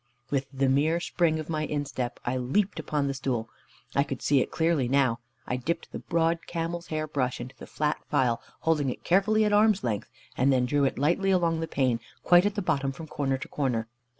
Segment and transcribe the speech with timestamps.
[0.31, 3.49] With the mere spring of my instep I leaped upon the stool.
[3.93, 5.19] I could see it clearly now.
[5.45, 9.53] I dipped the broad camel's hair brush in the flat phial, holding it carefully at
[9.53, 13.05] arm's length, and then drew it lightly along the pane, quite at the bottom, from
[13.05, 13.87] corner to corner.